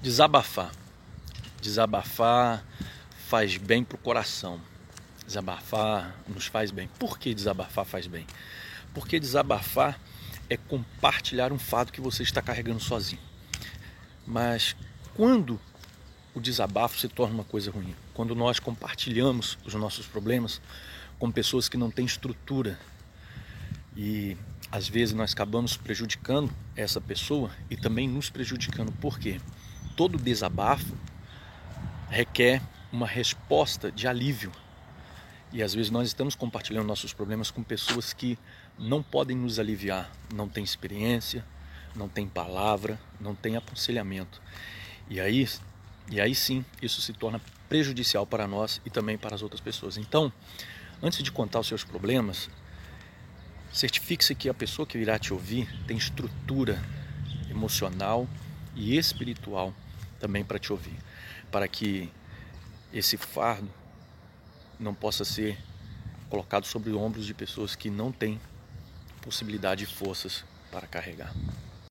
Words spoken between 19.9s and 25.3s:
problemas com pessoas que não têm estrutura e às vezes